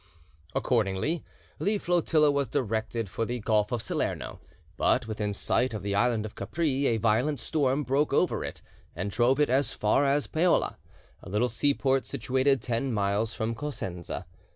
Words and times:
Accordingly 0.55 1.23
the 1.59 1.77
flotilla 1.77 2.31
was 2.31 2.47
directed 2.47 3.07
for 3.07 3.23
the 3.23 3.37
Gulf 3.39 3.71
of 3.71 3.83
Salerno, 3.83 4.39
but 4.75 5.05
within 5.07 5.31
sight 5.31 5.75
of 5.75 5.83
the 5.83 5.93
island 5.93 6.25
of 6.25 6.33
Capri 6.33 6.87
a 6.87 6.97
violent 6.97 7.39
storm 7.39 7.83
broke 7.83 8.11
over 8.11 8.43
it, 8.43 8.63
and 8.95 9.11
drove 9.11 9.39
it 9.39 9.51
as 9.51 9.73
far 9.73 10.03
as 10.03 10.25
Paola, 10.25 10.79
a 11.21 11.29
little 11.29 11.49
seaport 11.49 12.07
situated 12.07 12.63
ten 12.63 12.91
miles 12.91 13.35
from 13.35 13.53
Cosenza. 13.53 14.25